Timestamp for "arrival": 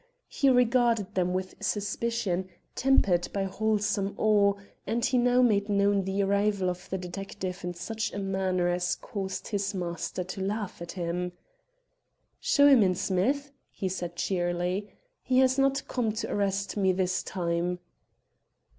6.23-6.71